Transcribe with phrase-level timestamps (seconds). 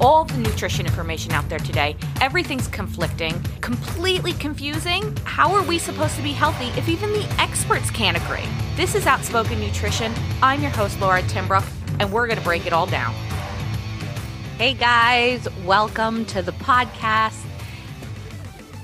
[0.00, 1.94] all the nutrition information out there today.
[2.20, 5.14] Everything's conflicting, completely confusing.
[5.24, 8.48] How are we supposed to be healthy if even the experts can't agree?
[8.76, 10.12] This is Outspoken Nutrition.
[10.42, 11.68] I'm your host, Laura Timbrook,
[11.98, 13.12] and we're going to break it all down.
[14.56, 17.44] Hey guys, welcome to the podcast.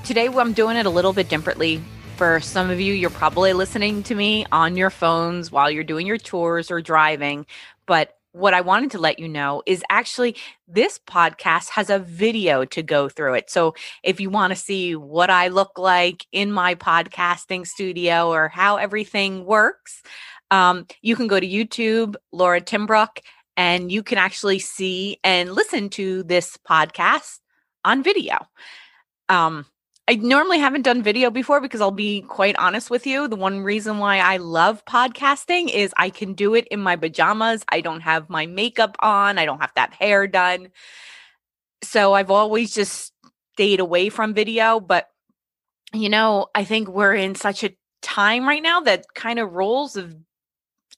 [0.05, 1.83] Today, I'm doing it a little bit differently.
[2.17, 6.07] For some of you, you're probably listening to me on your phones while you're doing
[6.07, 7.47] your chores or driving.
[7.87, 10.37] But what I wanted to let you know is actually
[10.69, 13.49] this podcast has a video to go through it.
[13.49, 13.75] So
[14.05, 18.77] if you want to see what I look like in my podcasting studio or how
[18.77, 20.03] everything works,
[20.51, 23.21] um, you can go to YouTube, Laura Timbrook,
[23.57, 27.39] and you can actually see and listen to this podcast
[27.87, 28.37] on video.
[29.31, 29.65] Um,
[30.09, 33.27] I normally haven't done video before because I'll be quite honest with you.
[33.27, 37.65] The one reason why I love podcasting is I can do it in my pajamas.
[37.69, 40.69] I don't have my makeup on, I don't have that hair done.
[41.83, 43.13] So I've always just
[43.55, 44.79] stayed away from video.
[44.79, 45.09] But,
[45.93, 49.97] you know, I think we're in such a time right now that kind of rolls
[49.97, 50.15] of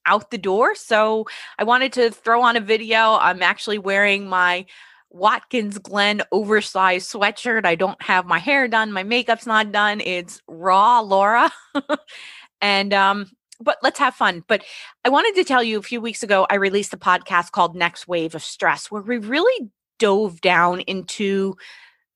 [0.05, 0.75] out the door.
[0.75, 1.27] So
[1.59, 3.17] I wanted to throw on a video.
[3.19, 4.67] I'm actually wearing my
[5.11, 7.65] Watkins Glen oversized sweatshirt.
[7.65, 10.01] I don't have my hair done, my makeup's not done.
[10.01, 11.51] It's raw Laura.
[12.61, 14.45] and um but let's have fun.
[14.47, 14.63] But
[15.05, 18.07] I wanted to tell you a few weeks ago I released a podcast called Next
[18.07, 21.57] Wave of Stress where we really dove down into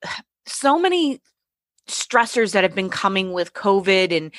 [0.46, 1.20] so many
[1.88, 4.32] stressors that have been coming with COVID and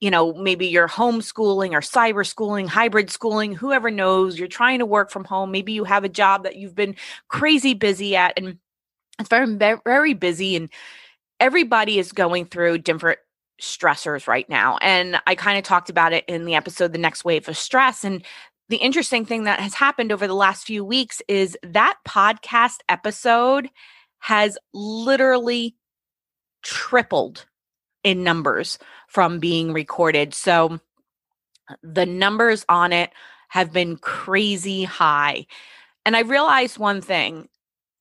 [0.00, 4.86] you know, maybe you're homeschooling or cyber schooling, hybrid schooling, whoever knows, you're trying to
[4.86, 5.50] work from home.
[5.50, 6.96] Maybe you have a job that you've been
[7.28, 8.58] crazy busy at and
[9.18, 10.56] it's very, very busy.
[10.56, 10.70] And
[11.40, 13.18] everybody is going through different
[13.60, 14.78] stressors right now.
[14.82, 18.04] And I kind of talked about it in the episode, The Next Wave of Stress.
[18.04, 18.22] And
[18.68, 23.70] the interesting thing that has happened over the last few weeks is that podcast episode
[24.18, 25.76] has literally
[26.62, 27.46] tripled
[28.02, 30.34] in numbers from being recorded.
[30.34, 30.80] So
[31.82, 33.10] the numbers on it
[33.48, 35.46] have been crazy high.
[36.04, 37.48] And I realized one thing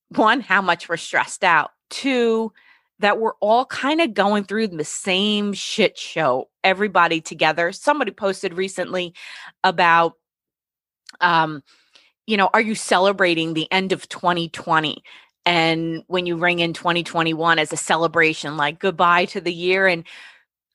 [0.09, 1.71] one, how much we're stressed out.
[1.89, 2.53] Two,
[2.99, 7.71] that we're all kind of going through the same shit show, everybody together.
[7.71, 9.13] Somebody posted recently
[9.63, 10.13] about,
[11.21, 11.63] um,
[12.27, 15.03] you know, are you celebrating the end of 2020?
[15.45, 20.03] and when you ring in 2021 as a celebration like goodbye to the year and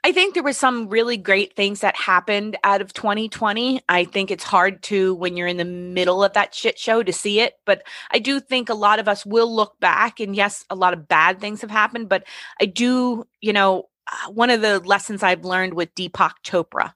[0.02, 3.82] I think there were some really great things that happened out of 2020.
[3.88, 7.12] I think it's hard to, when you're in the middle of that shit show, to
[7.12, 7.54] see it.
[7.66, 10.18] But I do think a lot of us will look back.
[10.18, 12.08] And yes, a lot of bad things have happened.
[12.08, 12.24] But
[12.60, 16.94] I do, you know, uh, one of the lessons I've learned with Deepak Chopra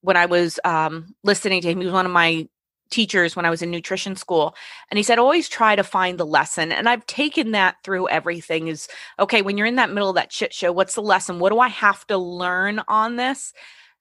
[0.00, 2.48] when I was um, listening to him, he was one of my
[2.90, 4.54] teachers when I was in nutrition school.
[4.90, 6.72] And he said, always try to find the lesson.
[6.72, 8.88] And I've taken that through everything is
[9.18, 11.38] okay, when you're in that middle of that shit show, what's the lesson?
[11.38, 13.52] What do I have to learn on this?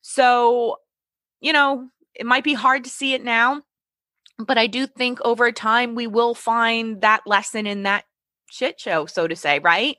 [0.02, 0.78] So,
[1.42, 3.62] you know, it might be hard to see it now,
[4.40, 8.06] but I do think over time we will find that lesson in that
[8.50, 9.98] shit show, so to say, right?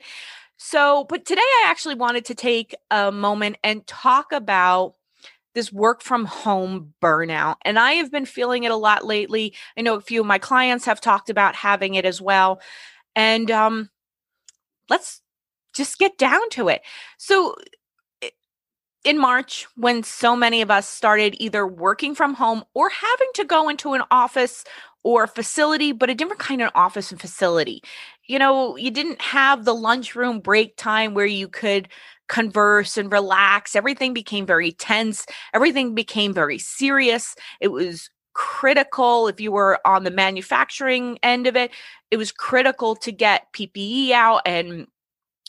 [0.57, 4.95] So, but today I actually wanted to take a moment and talk about
[5.55, 7.57] this work from home burnout.
[7.65, 9.55] And I have been feeling it a lot lately.
[9.77, 12.61] I know a few of my clients have talked about having it as well.
[13.17, 13.91] And um,
[14.89, 15.23] let's
[15.75, 16.83] just get down to it.
[17.19, 17.57] So,
[19.05, 23.45] in March, when so many of us started either working from home or having to
[23.45, 24.65] go into an office
[25.05, 27.83] or facility, but a different kind of office and facility.
[28.27, 31.89] You know, you didn't have the lunchroom break time where you could
[32.29, 33.75] converse and relax.
[33.75, 35.27] Everything became very tense.
[35.55, 37.35] Everything became very serious.
[37.61, 41.73] It was critical if you were on the manufacturing end of it.
[42.11, 44.87] It was critical to get PPE out and,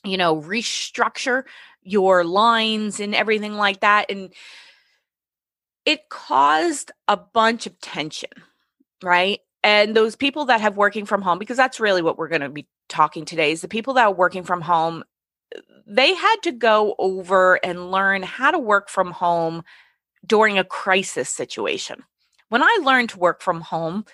[0.03, 1.44] you know, restructure
[1.84, 4.09] your lines and everything like that.
[4.09, 4.34] And
[5.85, 8.31] it caused a bunch of tension,
[9.03, 9.39] right?
[9.63, 12.50] And those people that have working from home, because that's really what we're going to
[12.50, 15.04] be talking today, is the people that are working from home
[15.88, 19.63] they had to go over and learn how to work from home
[20.25, 22.04] during a crisis situation.
[22.50, 24.06] When I learned to work from home,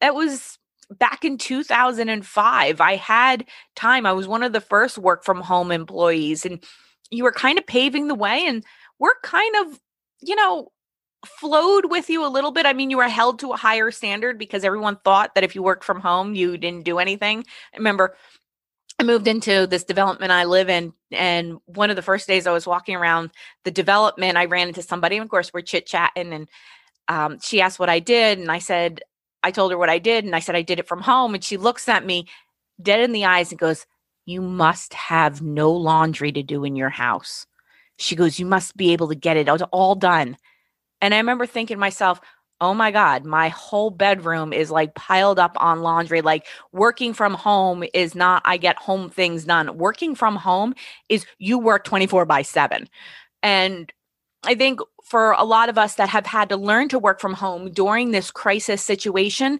[0.00, 0.58] that was
[0.90, 2.80] back in 2005.
[2.80, 3.46] I had
[3.76, 4.06] time.
[4.06, 6.62] I was one of the first work from home employees, and
[7.10, 8.64] you were kind of paving the way, and
[8.98, 9.80] we're kind of,
[10.20, 10.68] you know,
[11.26, 12.66] flowed with you a little bit.
[12.66, 15.62] I mean, you were held to a higher standard because everyone thought that if you
[15.62, 17.44] worked from home, you didn't do anything.
[17.72, 18.16] I remember
[19.02, 20.92] I moved into this development I live in.
[21.10, 23.30] And one of the first days I was walking around
[23.64, 25.16] the development, I ran into somebody.
[25.16, 26.32] And of course, we're chit chatting.
[26.32, 26.48] And
[27.08, 28.38] um, she asked what I did.
[28.38, 29.00] And I said,
[29.42, 31.34] I told her what I did and I said I did it from home.
[31.34, 32.28] And she looks at me
[32.80, 33.86] dead in the eyes and goes,
[34.24, 37.44] You must have no laundry to do in your house.
[37.98, 40.36] She goes, You must be able to get it all done.
[41.00, 42.20] And I remember thinking to myself,
[42.62, 46.22] oh my God, my whole bedroom is like piled up on laundry.
[46.22, 49.76] Like working from home is not, I get home things done.
[49.76, 50.72] Working from home
[51.08, 52.88] is you work 24 by 7.
[53.42, 53.92] And
[54.44, 57.34] I think for a lot of us that have had to learn to work from
[57.34, 59.58] home during this crisis situation,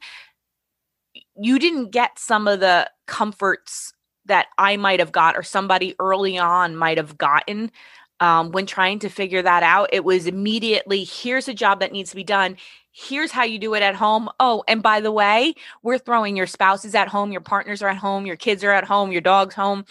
[1.37, 3.93] you didn't get some of the comforts
[4.27, 7.73] that I might have got or somebody early on might have gotten
[8.21, 9.91] um, when trying to figure that out.
[9.93, 12.57] It was immediately here's a job that needs to be done
[12.93, 14.29] here's how you do it at home.
[14.39, 17.97] Oh, and by the way, we're throwing your spouses at home, your partners are at
[17.97, 19.85] home, your kids are at home, your dog's home,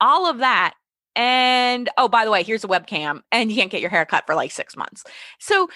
[0.00, 0.74] all of that.
[1.16, 4.26] And oh, by the way, here's a webcam, and you can't get your hair cut
[4.26, 5.04] for like six months.
[5.38, 5.68] So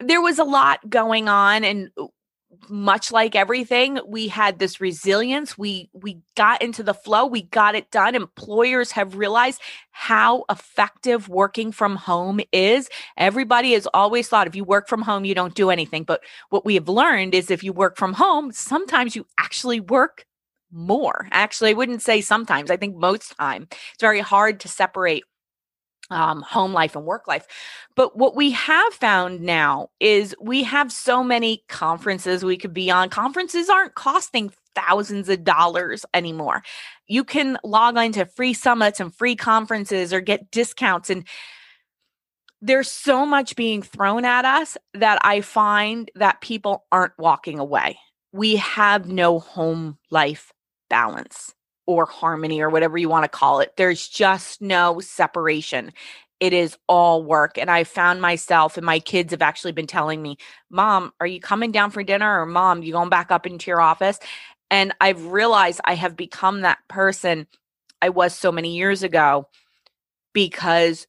[0.00, 1.90] there was a lot going on, and
[2.68, 7.74] much like everything we had this resilience we we got into the flow we got
[7.74, 9.60] it done employers have realized
[9.90, 12.88] how effective working from home is.
[13.16, 16.64] Everybody has always thought if you work from home you don't do anything but what
[16.64, 20.24] we have learned is if you work from home sometimes you actually work
[20.70, 21.28] more.
[21.32, 23.66] Actually i wouldn't say sometimes i think most time.
[23.70, 25.24] It's very hard to separate
[26.10, 27.46] um, home life and work life.
[27.94, 32.90] But what we have found now is we have so many conferences we could be
[32.90, 33.10] on.
[33.10, 36.62] Conferences aren't costing thousands of dollars anymore.
[37.06, 41.10] You can log on to free summits and free conferences or get discounts.
[41.10, 41.26] And
[42.60, 47.98] there's so much being thrown at us that I find that people aren't walking away.
[48.32, 50.52] We have no home life
[50.90, 51.54] balance
[51.88, 53.72] or harmony or whatever you want to call it.
[53.78, 55.90] There's just no separation.
[56.38, 57.56] It is all work.
[57.56, 60.36] And I found myself, and my kids have actually been telling me,
[60.68, 62.42] Mom, are you coming down for dinner?
[62.42, 64.18] Or Mom, you going back up into your office?
[64.70, 67.46] And I've realized I have become that person
[68.02, 69.48] I was so many years ago
[70.34, 71.06] because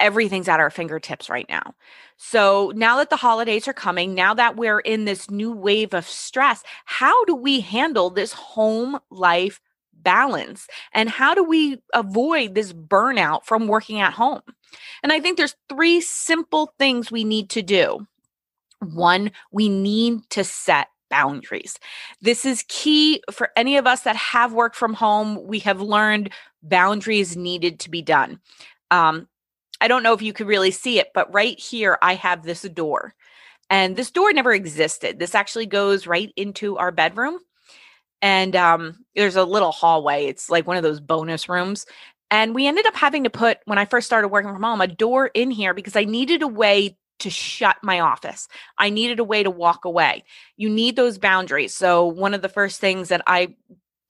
[0.00, 1.74] everything's at our fingertips right now.
[2.16, 6.08] So now that the holidays are coming, now that we're in this new wave of
[6.08, 9.60] stress, how do we handle this home life
[10.04, 14.42] balance and how do we avoid this burnout from working at home?
[15.02, 18.06] And i think there's three simple things we need to do.
[18.80, 21.78] One we need to set boundaries.
[22.20, 25.46] This is key for any of us that have worked from home.
[25.46, 26.30] We have learned
[26.62, 28.40] boundaries needed to be done.
[28.90, 29.28] Um,
[29.80, 32.62] i don't know if you could really see it but right here i have this
[32.62, 33.12] door
[33.70, 35.18] and this door never existed.
[35.18, 37.38] This actually goes right into our bedroom
[38.24, 40.24] and um, there's a little hallway.
[40.24, 41.84] It's like one of those bonus rooms.
[42.30, 44.86] And we ended up having to put, when I first started working from home, a
[44.86, 48.48] door in here because I needed a way to shut my office.
[48.78, 50.24] I needed a way to walk away.
[50.56, 51.76] You need those boundaries.
[51.76, 53.56] So, one of the first things that I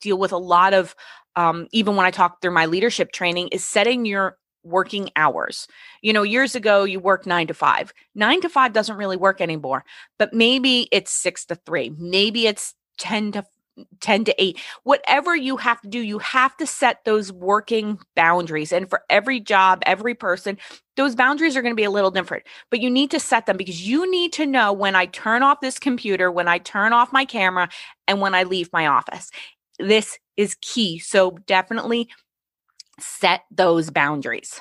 [0.01, 0.95] deal with a lot of,
[1.35, 5.67] um, even when I talk through my leadership training, is setting your working hours.
[6.03, 7.93] You know, years ago you worked 9 to 5.
[8.15, 9.85] 9 to 5 doesn't really work anymore,
[10.21, 11.97] but maybe it's 6 to 3.
[11.99, 13.45] Maybe it's 10 to
[14.01, 18.73] 10 to 8 whatever you have to do you have to set those working boundaries.
[18.73, 20.59] And for every job every person
[20.97, 23.57] those boundaries are going to be a little different but you need to set them
[23.57, 27.13] because you need to know when i turn off this computer when i turn off
[27.13, 27.69] my camera
[28.07, 29.31] and when i leave my office.
[29.79, 30.99] This is key.
[30.99, 32.09] So definitely
[33.01, 34.61] set those boundaries.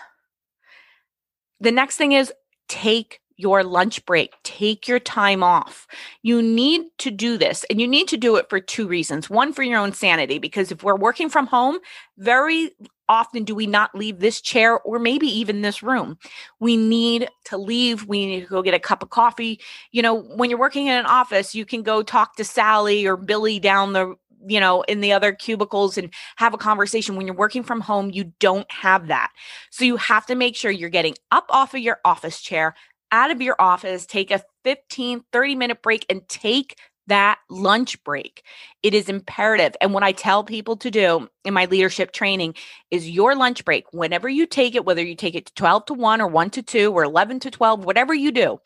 [1.59, 2.33] The next thing is
[2.67, 4.33] take your lunch break.
[4.43, 5.87] Take your time off.
[6.21, 9.29] You need to do this, and you need to do it for two reasons.
[9.29, 11.79] One, for your own sanity, because if we're working from home,
[12.17, 12.71] very
[13.09, 16.17] often do we not leave this chair or maybe even this room.
[16.59, 18.05] We need to leave.
[18.05, 19.59] We need to go get a cup of coffee.
[19.91, 23.17] You know, when you're working in an office, you can go talk to Sally or
[23.17, 27.15] Billy down the you know, in the other cubicles and have a conversation.
[27.15, 29.31] When you're working from home, you don't have that.
[29.71, 32.75] So you have to make sure you're getting up off of your office chair,
[33.13, 36.77] out of your office, take a 15, 30 minute break and take
[37.07, 38.43] that lunch break.
[38.81, 39.75] It is imperative.
[39.81, 42.55] And what I tell people to do in my leadership training
[42.91, 45.93] is your lunch break, whenever you take it, whether you take it to 12 to
[45.93, 48.59] 1 or 1 to 2 or 11 to 12, whatever you do,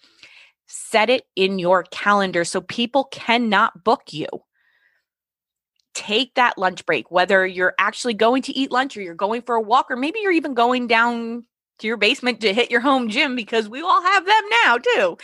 [0.68, 4.28] set it in your calendar so people cannot book you.
[5.94, 9.56] Take that lunch break, whether you're actually going to eat lunch or you're going for
[9.56, 11.46] a walk, or maybe you're even going down
[11.80, 15.18] to your basement to hit your home gym because we all have them now too.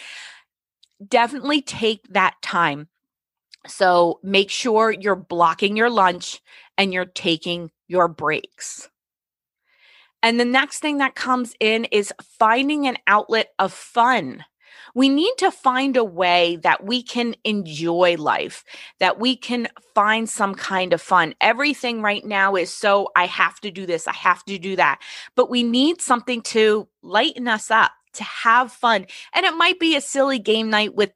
[1.07, 2.87] Definitely take that time.
[3.67, 6.41] So make sure you're blocking your lunch
[6.77, 8.89] and you're taking your breaks.
[10.21, 14.45] And the next thing that comes in is finding an outlet of fun.
[14.95, 18.63] We need to find a way that we can enjoy life,
[18.99, 21.35] that we can find some kind of fun.
[21.41, 24.99] Everything right now is so, I have to do this, I have to do that.
[25.35, 29.07] But we need something to lighten us up, to have fun.
[29.33, 31.11] And it might be a silly game night with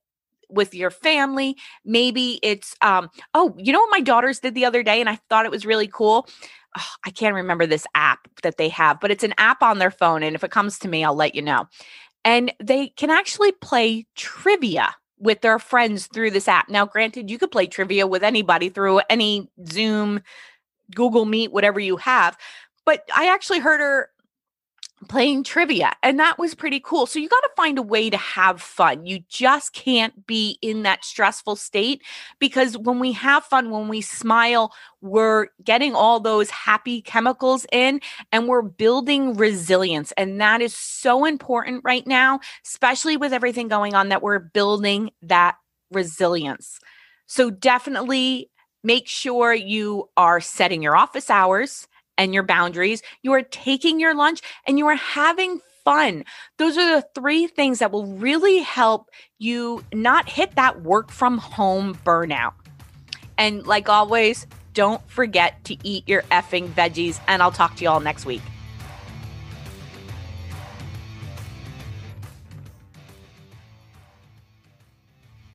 [0.50, 4.82] with your family maybe it's um oh you know what my daughters did the other
[4.82, 6.26] day and i thought it was really cool
[6.78, 9.92] oh, I can't remember this app that they have, but it's an app on their
[9.92, 10.24] phone.
[10.24, 11.68] And if it comes to me, I'll let you know.
[12.28, 16.68] And they can actually play trivia with their friends through this app.
[16.68, 20.20] Now, granted, you could play trivia with anybody through any Zoom,
[20.94, 22.38] Google Meet, whatever you have.
[22.86, 24.10] But I actually heard her
[25.08, 27.06] playing trivia and that was pretty cool.
[27.06, 29.06] So you got to find a way to have fun.
[29.06, 32.02] You just can't be in that stressful state
[32.40, 38.02] because when we have fun when we smile we're getting all those happy chemicals in
[38.32, 43.94] and we're building resilience and that is so important right now especially with everything going
[43.94, 45.56] on that we're building that
[45.92, 46.80] resilience.
[47.28, 48.50] So definitely
[48.84, 51.88] make sure you are setting your office hours
[52.18, 53.02] and your boundaries.
[53.22, 56.26] You are taking your lunch and you are having fun.
[56.58, 59.10] Those are the three things that will really help
[59.40, 62.54] you not hit that work from home burnout.
[63.38, 67.90] And like always, don't forget to eat your effing veggies, and I'll talk to you
[67.90, 68.42] all next week.